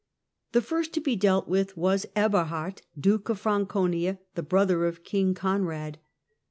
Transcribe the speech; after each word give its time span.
The 0.53 0.63
first 0.63 0.93
to 0.93 0.99
be 0.99 1.15
dealt 1.15 1.47
with 1.47 1.77
was 1.77 2.07
Eberhard, 2.15 2.81
Duke 2.99 3.29
of 3.29 3.43
i'anconia, 3.43 4.17
the 4.33 4.41
brother 4.41 4.85
of 4.87 5.03
King 5.03 5.35
Conrad. 5.35 5.99